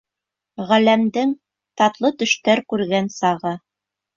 Ғаләмдең 0.69 1.35
татлы 1.81 2.13
төштәр 2.23 2.63
күргән 2.75 3.15
сағы. 3.21 3.57